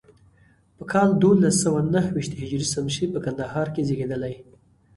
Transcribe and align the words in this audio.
په 0.77 0.83
کال 0.91 1.09
دولس 1.23 1.55
سوه 1.63 1.79
نهو 1.93 2.09
ویشت 2.15 2.31
هجري 2.41 2.65
شمسي 2.73 3.05
په 3.13 3.19
کندهار 3.25 3.67
کې 3.73 3.85
زیږېدلی. 3.87 4.33